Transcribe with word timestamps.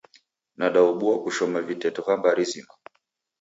Nadaobua 0.61 1.13
kushoma 1.25 1.61
viteto 1.67 2.07
va 2.09 2.17
mbari 2.23 2.47
zima. 2.55 2.81